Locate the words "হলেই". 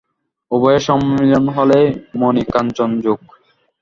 1.49-1.87